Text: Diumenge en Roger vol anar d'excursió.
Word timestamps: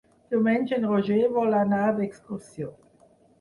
Diumenge 0.35 0.71
en 0.77 0.87
Roger 0.91 1.19
vol 1.35 1.59
anar 1.59 1.83
d'excursió. 2.01 2.73